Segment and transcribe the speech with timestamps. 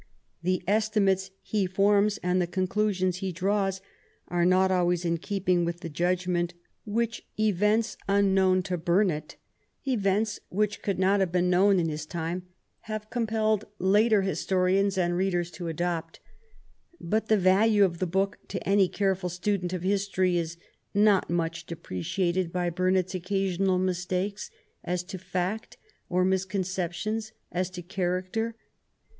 [0.41, 3.81] The estimates he forms and the conclusions he draws
[4.29, 9.25] are not always in keeping with the judgment which events unknown to Burnet^ 18 WHAT
[9.25, 12.07] THE QUEEN CAME TO— AT HOME events which could not have been known in his
[12.07, 12.47] time,
[12.89, 16.19] have compelled later historians and readers to adopt.
[16.99, 20.57] But the value of the book to any careful student of his tory is
[20.95, 24.49] not much depreciated by Burnet's occasional mis takes
[24.83, 25.77] as to fact
[26.09, 27.21] or misconception
[27.51, 28.55] as to character.